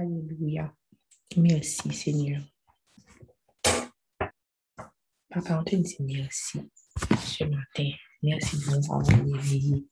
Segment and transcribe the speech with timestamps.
[0.00, 0.72] Alléluia.
[1.36, 2.40] Merci, Seigneur.
[5.28, 6.60] Papa, on te dit merci
[7.18, 7.90] ce matin.
[8.22, 9.88] Merci pour nous avoir réveillés.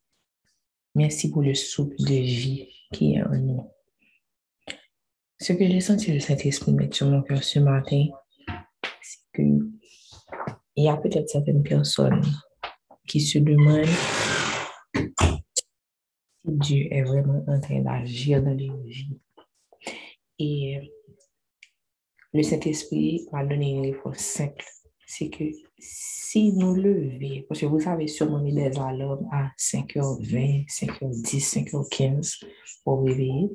[0.95, 3.69] Merci pour le souple de vie qui est en nous.
[5.41, 8.06] Ce que j'ai senti le Saint-Esprit mettre sur mon cœur ce matin,
[9.02, 9.42] c'est que
[10.77, 12.23] il y a peut-être certaines personnes
[13.09, 13.86] qui se demandent
[15.20, 15.42] si
[16.45, 19.19] Dieu est vraiment en train d'agir dans leur vie.
[20.38, 20.92] Et
[22.32, 24.64] le Saint-Esprit m'a donné une réponse simple.
[25.06, 25.44] C'est que
[25.78, 32.44] si nous levons, parce que vous avez sûrement mis des alarmes à 5h20, 5h10, 5h15
[32.84, 33.50] pour réveiller,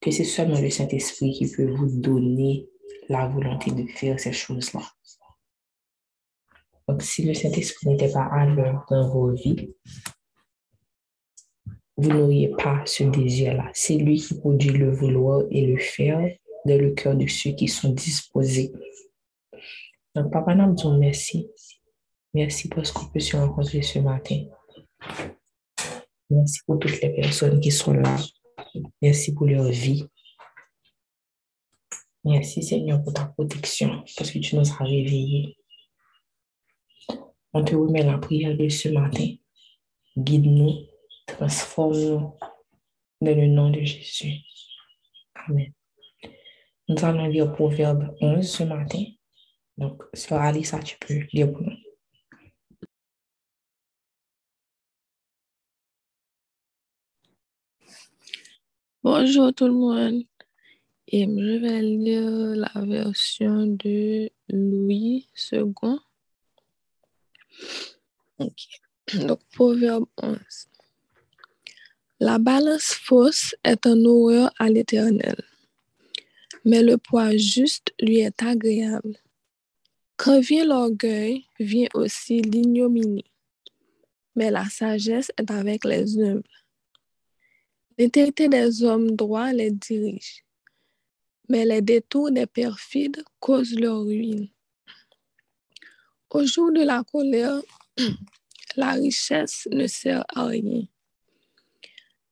[0.00, 2.68] que c'est seulement le Saint-Esprit qui peut vous donner
[3.08, 4.82] la volonté de faire ces choses-là.
[6.88, 9.74] Donc, si le Saint-Esprit n'était pas à l'heure dans vos vies,
[11.96, 13.70] vous n'auriez pas ce désir-là.
[13.74, 16.20] C'est lui qui produit le vouloir et le faire
[16.64, 18.72] dans le cœur de ceux qui sont disposés.
[20.14, 21.48] Donc, Papa, nous disons merci.
[22.34, 24.44] Merci parce qu'on peut se rencontrer ce matin.
[26.28, 28.16] Merci pour toutes les personnes qui sont là.
[29.00, 30.04] Merci pour leur vie.
[32.24, 35.56] Merci Seigneur pour ta protection, parce que tu nous as réveillés.
[37.52, 39.36] On te remet la prière de ce matin.
[40.18, 40.86] Guide-nous,
[41.26, 42.34] transforme-nous
[43.20, 44.38] dans le nom de Jésus.
[45.34, 45.72] Amen.
[46.88, 49.04] Nous allons lire Proverbe 11 ce matin.
[49.76, 51.76] Donc, sur Alissa, tu peux lire pour nous.
[59.02, 60.22] Bonjour tout le monde.
[61.08, 65.72] Et je vais lire la version de Louis II.
[68.38, 70.38] Donc, Proverbe 11.
[72.18, 75.36] La balance fausse est un horreur à l'éternel,
[76.64, 79.18] mais le poids juste lui est agréable.
[80.16, 83.30] Quand vient l'orgueil, vient aussi l'ignominie,
[84.34, 86.48] mais la sagesse est avec les humbles.
[87.98, 90.42] L'intégrité des hommes droits les dirige,
[91.50, 94.48] mais les détours des perfides causent leur ruine.
[96.30, 97.60] Au jour de la colère,
[98.76, 100.86] la richesse ne sert à rien,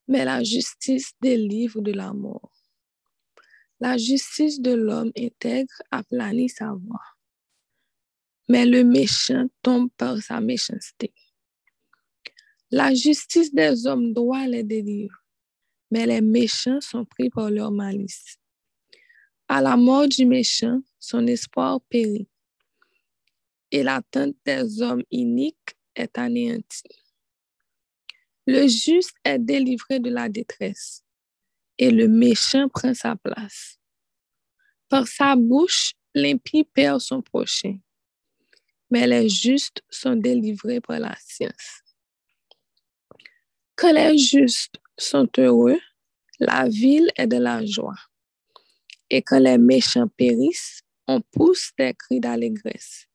[0.06, 2.53] mais la justice délivre de la mort.
[3.81, 7.04] La justice de l'homme intègre aplanit sa voie,
[8.48, 11.12] mais le méchant tombe par sa méchanceté.
[12.70, 15.16] La justice des hommes droits les délivre,
[15.91, 18.38] mais les méchants sont pris par leur malice.
[19.48, 22.28] À la mort du méchant, son espoir périt,
[23.70, 27.03] et l'attente des hommes iniques est anéantie.
[28.47, 31.03] Le juste est délivré de la détresse,
[31.78, 33.78] et le méchant prend sa place.
[34.88, 37.78] Par sa bouche, l'impie perd son prochain,
[38.91, 41.82] mais les justes sont délivrés par la science.
[43.77, 45.81] Quand les justes sont heureux,
[46.38, 47.99] la ville est de la joie.
[49.11, 53.06] Et quand les méchants périssent, on pousse des cris d'allégresse.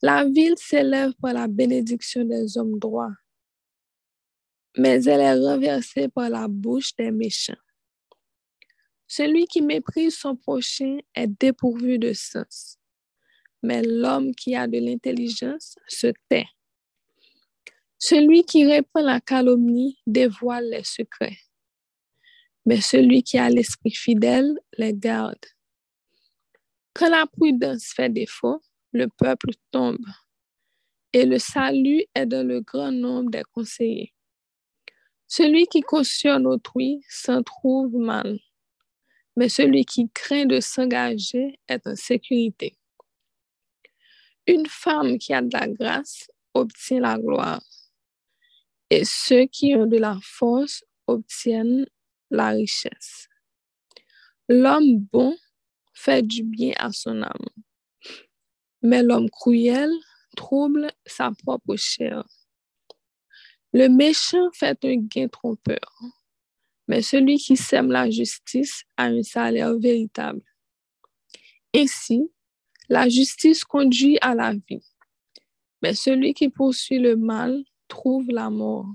[0.00, 3.14] La ville s'élève par la bénédiction des hommes droits,
[4.76, 7.54] mais elle est renversée par la bouche des méchants.
[9.06, 12.78] Celui qui méprise son prochain est dépourvu de sens,
[13.62, 16.46] mais l'homme qui a de l'intelligence se tait.
[17.98, 21.38] Celui qui répand la calomnie dévoile les secrets,
[22.64, 25.44] mais celui qui a l'esprit fidèle les garde.
[26.94, 28.60] Quand la prudence fait défaut,
[28.92, 30.04] le peuple tombe,
[31.12, 34.11] et le salut est dans le grand nombre des conseillers.
[35.34, 38.38] Celui qui cautionne autrui s'en trouve mal,
[39.34, 42.76] mais celui qui craint de s'engager est en sécurité.
[44.46, 47.62] Une femme qui a de la grâce obtient la gloire
[48.90, 51.86] et ceux qui ont de la force obtiennent
[52.30, 53.26] la richesse.
[54.50, 55.34] L'homme bon
[55.94, 57.48] fait du bien à son âme,
[58.82, 59.90] mais l'homme cruel
[60.36, 62.22] trouble sa propre chair.
[63.74, 65.98] Le méchant fait un gain trompeur,
[66.88, 70.42] mais celui qui sème la justice a un salaire véritable.
[71.74, 72.30] Ainsi,
[72.90, 74.84] la justice conduit à la vie,
[75.80, 78.86] mais celui qui poursuit le mal trouve la mort.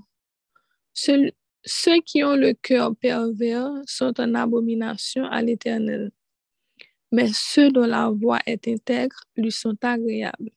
[0.94, 6.12] Ceux, qui ont le cœur pervers sont en abomination à l'Éternel,
[7.10, 10.52] mais ceux dont la voix est intègre lui sont agréables.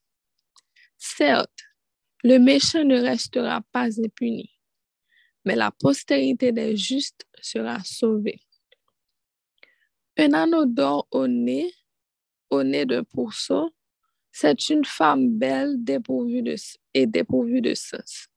[0.99, 1.63] Certes,
[2.23, 4.51] le méchant ne restera pas impuni,
[5.45, 8.41] mais la postérité des justes sera sauvée.
[10.17, 11.73] Un anneau d'or au nez,
[12.49, 13.73] au nez d'un pourceau,
[14.31, 16.55] c'est une femme belle dépourvue de,
[16.93, 18.27] et dépourvue de sens.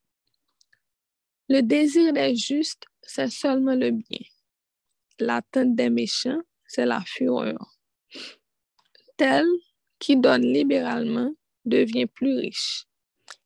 [1.48, 4.26] Le désir des justes, c'est seulement le bien.
[5.18, 7.76] L'attente des méchants, c'est la fureur.
[9.16, 9.46] Tel
[9.98, 11.32] qui donne libéralement
[11.64, 12.86] devient plus riche,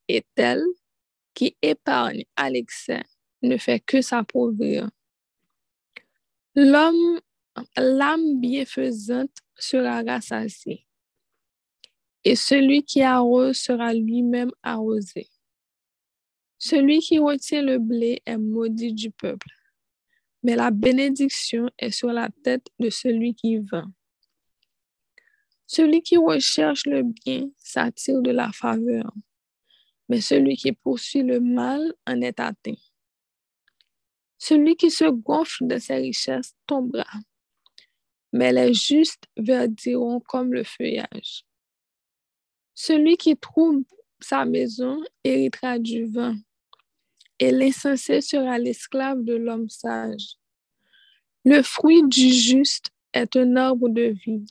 [0.09, 0.63] et tel
[1.35, 3.05] qui épargne à l'excès
[3.43, 4.91] ne fait que s'appauvrir.
[6.55, 7.21] L'homme,
[7.77, 10.87] l'âme bienfaisante sera rassasiée,
[12.25, 15.29] et celui qui arrose sera lui-même arrosé.
[16.59, 19.49] Celui qui retient le blé est maudit du peuple,
[20.43, 23.87] mais la bénédiction est sur la tête de celui qui vend.
[25.67, 29.13] Celui qui recherche le bien s'attire de la faveur,
[30.09, 32.75] mais celui qui poursuit le mal en est atteint.
[34.39, 37.19] Celui qui se gonfle de ses richesses tombera,
[38.33, 41.45] mais les justes verdiront comme le feuillage.
[42.75, 43.83] Celui qui trouve
[44.21, 46.37] sa maison héritera du vin,
[47.41, 50.37] et l'insensé sera l'esclave de l'homme sage.
[51.45, 54.47] Le fruit du juste est un arbre de vie,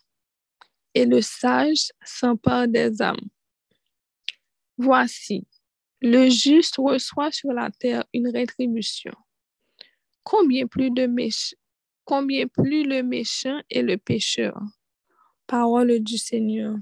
[0.94, 3.30] et le sage s'empare des âmes.
[4.78, 5.48] Voici,
[6.02, 9.14] le juste reçoit sur la terre une rétribution.
[10.24, 11.10] Combien plus, de
[12.06, 14.60] combien plus le méchant et le pécheur?
[15.48, 16.76] Parole du Seigneur.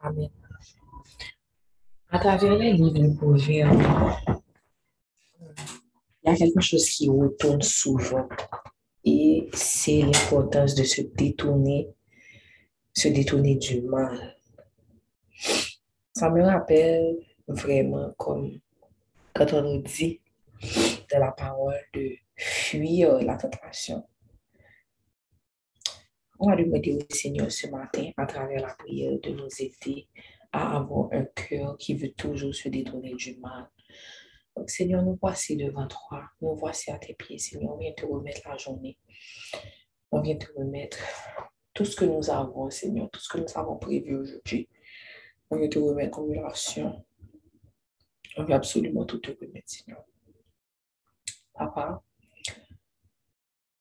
[0.00, 0.30] Amen.
[2.10, 3.16] À travers les livres
[6.26, 8.28] il y a quelque chose qui retourne souvent
[9.04, 11.88] et c'est l'importance de se détourner,
[12.92, 14.36] se détourner du mal.
[16.12, 18.58] Ça me rappelle vraiment comme
[19.34, 20.20] quand on nous dit
[20.52, 24.04] de la parole de fuir la tentation.
[26.40, 30.08] On va demander au Seigneur ce matin, à travers la prière, de nous aider
[30.52, 33.68] à avoir un cœur qui veut toujours se détourner du mal.
[34.66, 36.24] Seigneur, nous voici devant toi.
[36.40, 37.74] Nous voici à tes pieds, Seigneur.
[37.74, 38.98] On vient te remettre la journée.
[40.10, 40.98] On vient te remettre
[41.74, 44.68] tout ce que nous avons, Seigneur, tout ce que nous avons prévu aujourd'hui.
[45.50, 47.04] On vient te remettre en relation.
[48.36, 50.04] On veut absolument tout te remettre, Seigneur.
[51.54, 52.02] Papa,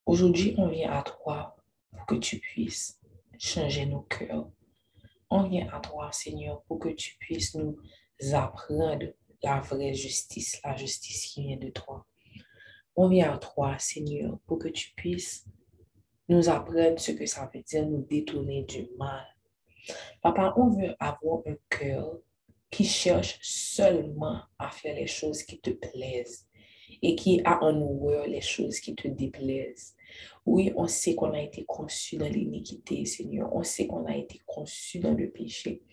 [0.06, 1.56] aujourd'hui, on vient à toi
[1.92, 3.00] pour que tu puisses
[3.38, 4.50] changer nos cœurs.
[5.30, 7.78] On vient à toi, Seigneur, pour que tu puisses nous
[8.33, 9.07] apprendre
[9.44, 12.06] la vraie justice, la justice qui vient de toi.
[12.96, 15.46] On vient à toi, Seigneur, pour que tu puisses
[16.28, 19.26] nous apprendre ce que ça veut dire nous détourner du mal.
[20.22, 22.20] Papa, on veut avoir un cœur
[22.72, 26.48] qui cherche seulement à faire les choses qui te plaisent
[27.02, 29.96] et qui a en horreur les choses qui te déplaisent.
[30.46, 33.54] Oui, on sait qu'on a été conçu dans l'iniquité, Seigneur.
[33.54, 35.83] On sait qu'on a été conçu dans le péché.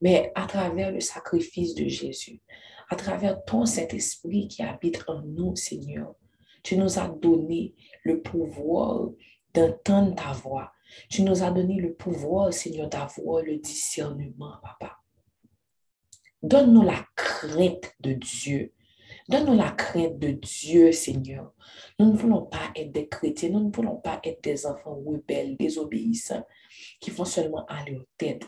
[0.00, 2.40] Mais à travers le sacrifice de Jésus,
[2.88, 6.14] à travers ton Saint-Esprit qui habite en nous, Seigneur,
[6.62, 9.10] tu nous as donné le pouvoir
[9.54, 10.72] d'entendre ta voix.
[11.08, 14.98] Tu nous as donné le pouvoir, Seigneur, d'avoir le discernement, Papa.
[16.42, 18.72] Donne-nous la crainte de Dieu.
[19.28, 21.52] Donne-nous la crainte de Dieu, Seigneur.
[21.98, 25.56] Nous ne voulons pas être des chrétiens, nous ne voulons pas être des enfants rebelles,
[25.56, 26.46] désobéissants,
[27.00, 28.44] qui font seulement à leur tête.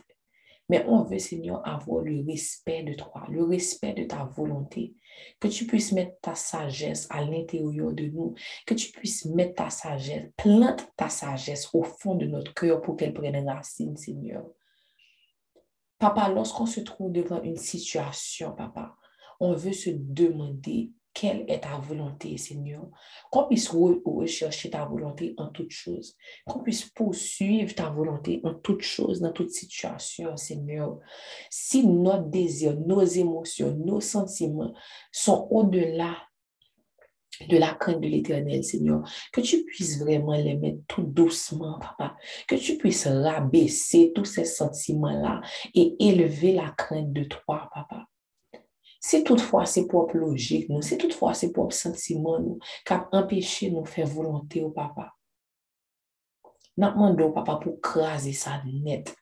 [0.68, 4.94] Mais on veut, Seigneur, avoir le respect de toi, le respect de ta volonté.
[5.40, 8.34] Que tu puisses mettre ta sagesse à l'intérieur de nous.
[8.66, 12.96] Que tu puisses mettre ta sagesse, plante ta sagesse au fond de notre cœur pour
[12.96, 14.44] qu'elle prenne racine, Seigneur.
[15.98, 18.94] Papa, lorsqu'on se trouve devant une situation, papa,
[19.40, 22.86] on veut se demander quelle est ta volonté, Seigneur?
[23.30, 26.16] Qu'on puisse rechercher ta volonté en toutes choses.
[26.46, 30.98] Qu'on puisse poursuivre ta volonté en toutes choses, dans toute situation, Seigneur.
[31.50, 34.74] Si notre désir, nos émotions, nos sentiments
[35.12, 36.16] sont au-delà
[37.48, 39.02] de la crainte de l'éternel, Seigneur.
[39.32, 42.16] Que tu puisses vraiment les mettre tout doucement, papa.
[42.48, 45.40] Que tu puisses rabaisser tous ces sentiments-là
[45.74, 48.07] et élever la crainte de toi, papa.
[49.00, 53.84] Si toutefois c'est propre logique, nous, si toutefois c'est propre sentiment, nous, cap empêcher nous
[53.84, 55.14] faire volonté au papa.
[56.76, 59.14] N'a au papa pour craser ça net.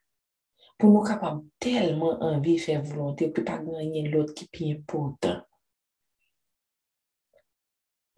[0.79, 5.41] Pour nous capables tellement envie de faire volonté que pas gagner l'autre qui est important.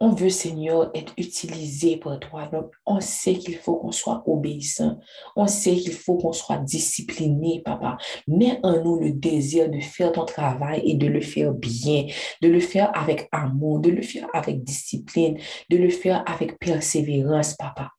[0.01, 2.47] On veut, Seigneur, être utilisé par toi.
[2.47, 4.97] Donc, on sait qu'il faut qu'on soit obéissant.
[5.35, 7.97] On sait qu'il faut qu'on soit discipliné, papa.
[8.25, 12.05] Mets en nous le désir de faire ton travail et de le faire bien,
[12.41, 15.37] de le faire avec amour, de le faire avec discipline,
[15.69, 17.89] de le faire avec persévérance, papa.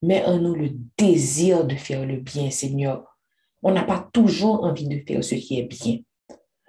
[0.00, 3.04] Mets en nous le désir de faire le bien, Seigneur.
[3.62, 5.98] On n'a pas toujours envie de faire ce qui est bien.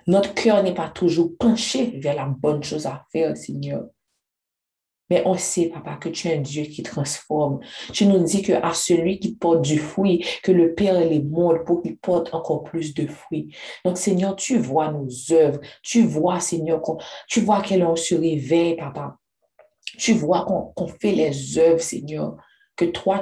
[0.07, 3.85] Notre cœur n'est pas toujours penché vers la bonne chose à faire, Seigneur.
[5.09, 7.59] Mais on sait, papa, que tu es un Dieu qui transforme.
[7.93, 11.63] Tu nous dis que à celui qui porte du fruit, que le Père les molde
[11.63, 13.55] pour qu'il porte encore plus de fruits.
[13.83, 15.59] Donc, Seigneur, tu vois nos œuvres.
[15.83, 16.81] Tu vois, Seigneur,
[17.27, 19.17] tu vois qu'elles se réveille, papa.
[19.97, 22.35] Tu vois qu'on fait les œuvres, Seigneur,
[22.75, 23.21] que toi,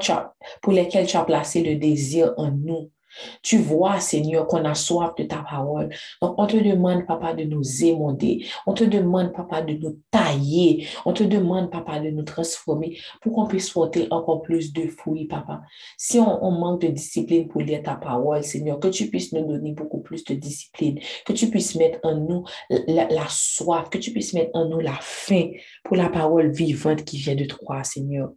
[0.61, 2.91] pour lesquelles tu as placé le désir en nous.
[3.41, 5.89] Tu vois, Seigneur, qu'on a soif de ta parole.
[6.21, 8.45] Donc, on te demande, papa, de nous émonder.
[8.65, 10.87] On te demande, papa, de nous tailler.
[11.05, 15.25] On te demande, papa, de nous transformer pour qu'on puisse porter encore plus de fruits,
[15.25, 15.61] papa.
[15.97, 19.71] Si on, manque de discipline pour lire ta parole, Seigneur, que tu puisses nous donner
[19.71, 24.11] beaucoup plus de discipline, que tu puisses mettre en nous la, la soif, que tu
[24.11, 25.49] puisses mettre en nous la faim
[25.83, 28.29] pour la parole vivante qui vient de toi, Seigneur.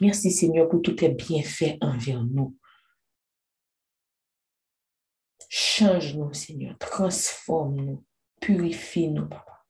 [0.00, 2.56] Merci Seigneur pour tout tes bienfaits envers nous.
[5.48, 8.04] Change-nous Seigneur, transforme-nous,
[8.40, 9.66] purifie-nous Papa.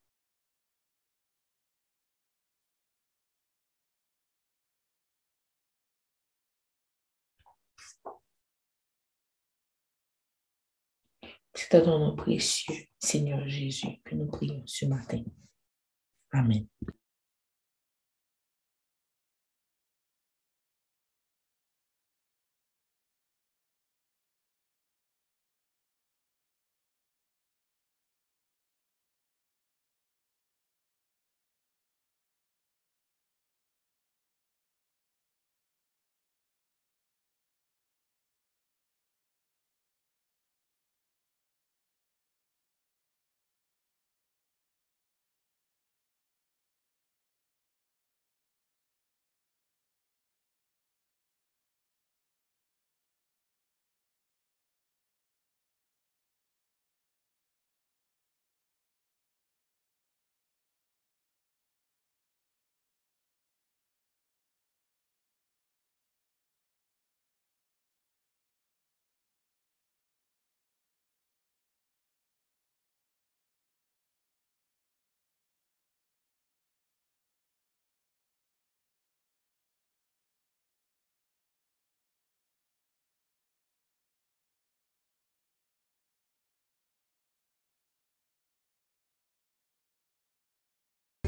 [11.54, 15.22] C'est à ton nom précieux, Seigneur Jésus, que nous prions ce matin.
[16.32, 16.66] Amen.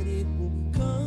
[0.03, 1.02] emprego.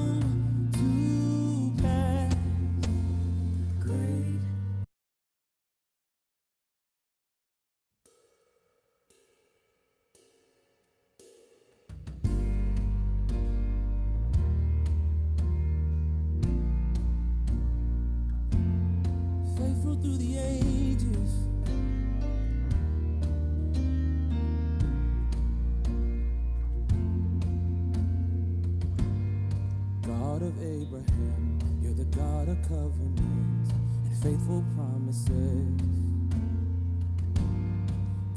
[32.64, 33.72] covenant
[34.06, 35.82] and faithful promises.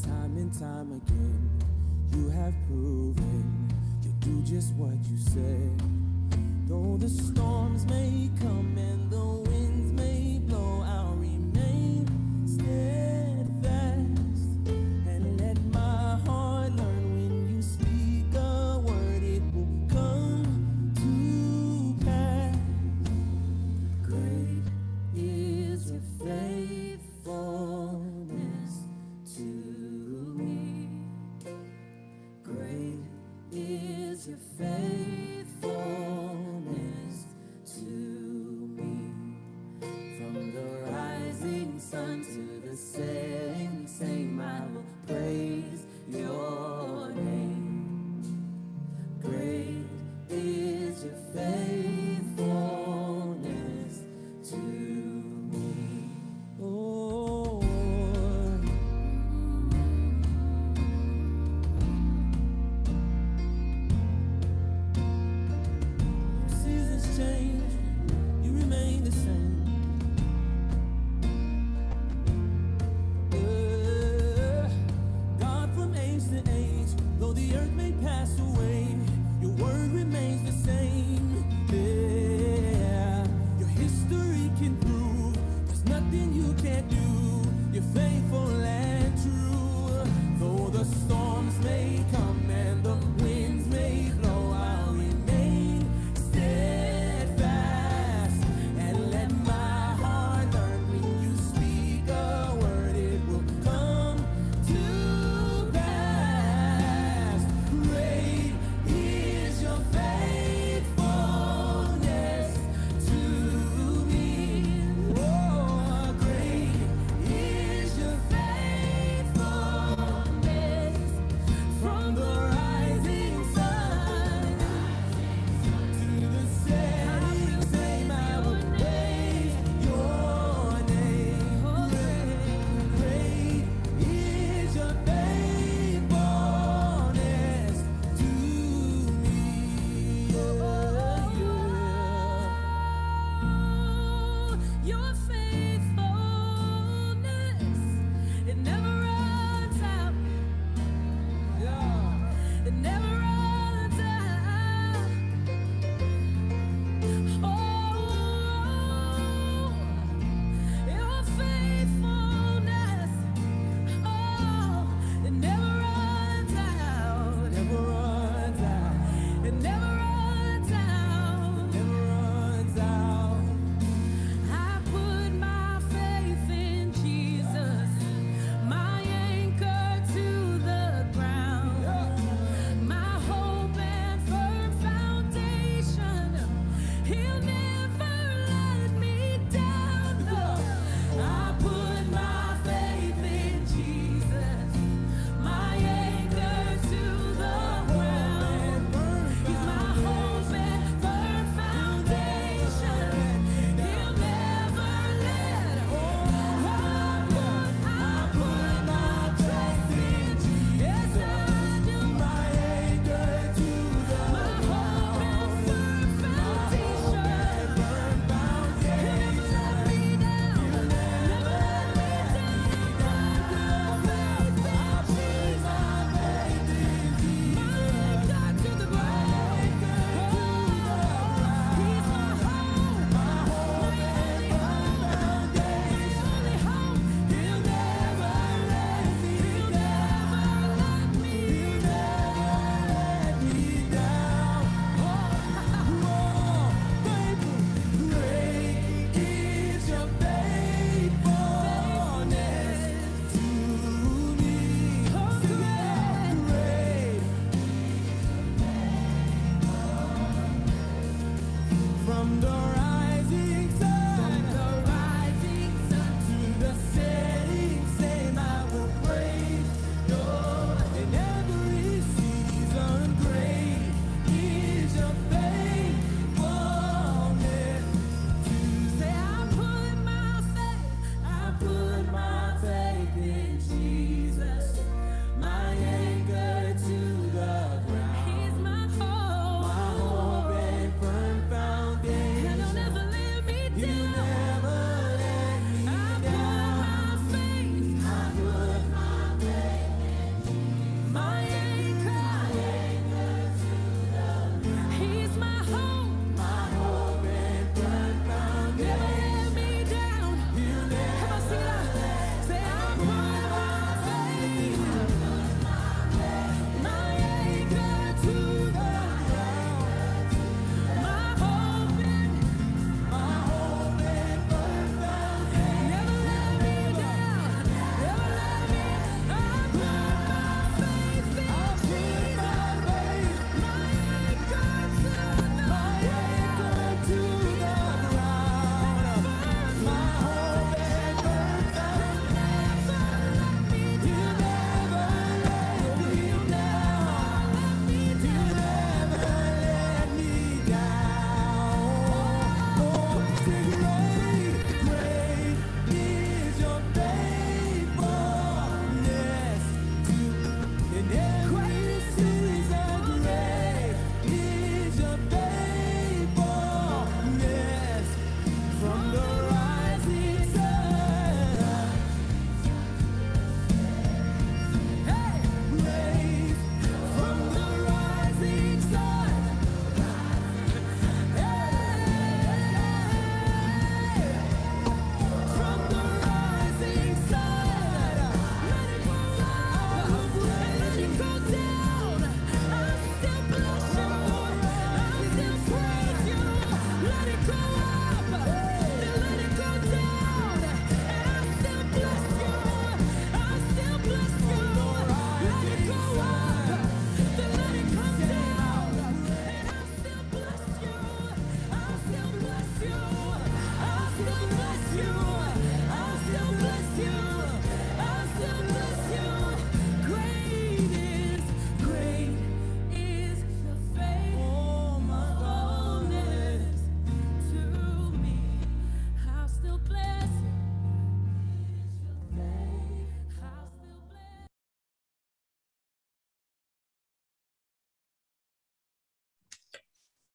[0.03, 1.51] Time and time again,
[2.15, 3.69] you have proven
[4.03, 5.71] you do just what you say.
[6.67, 9.38] Though the storms may come and the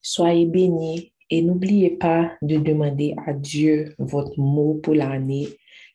[0.06, 5.48] Soyez bénis et n'oubliez pas de demander à Dieu votre mot pour l'année.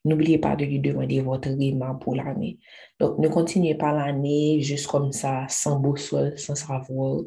[0.05, 2.59] N'oubliez pas de lui demander votre rima pour l'année.
[3.01, 7.23] Donc, ne continuez pas l'année juste comme ça, sans boussole, sans savoir.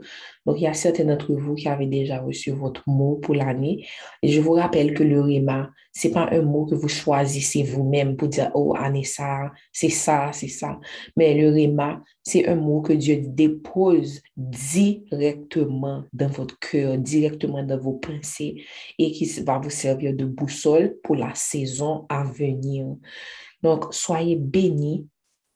[0.46, 3.88] Donc, il y a certains d'entre vous qui avaient déjà reçu votre mot pour l'année.
[4.24, 8.30] Je vous rappelle que le rima, c'est pas un mot que vous choisissez vous-même pour
[8.30, 10.80] dire, oh, Anessa, c'est ça, c'est ça.
[11.18, 17.78] Mais le rima, c'est un mot que Dieu dépose directement dans votre cœur, directement dans
[17.78, 18.64] vos pensées
[18.98, 22.24] et qui va vous servir de boussole pour la saison à
[23.62, 25.08] Donc, soyez bénis,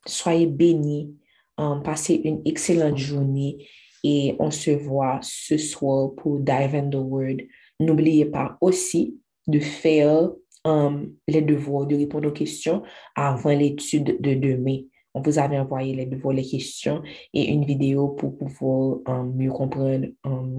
[0.06, 1.14] soyez bénis,
[1.58, 3.66] um, passez une excellente journée
[4.04, 7.38] et on se voit ce soir pour Dive in the Word.
[7.80, 10.30] N'oubliez pas aussi de faire
[10.64, 12.82] um, les devoirs, de répondre aux questions
[13.14, 14.78] avant l'étude de demain.
[15.14, 19.50] On vous avait envoyé les devoirs, les questions et une vidéo pour pouvoir um, mieux
[19.50, 20.06] comprendre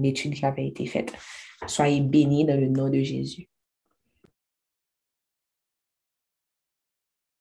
[0.02, 1.12] l'étude qui avait été faite.
[1.66, 3.48] Soyez bénis dans le nom de Jésus.